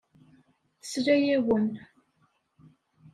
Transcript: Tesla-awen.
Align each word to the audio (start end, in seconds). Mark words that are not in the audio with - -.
Tesla-awen. 0.81 1.67